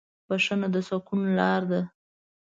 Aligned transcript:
بښنه 0.27 0.67
د 0.73 0.77
سکون 0.87 1.21
لاره 1.37 1.67
ده. 1.71 1.81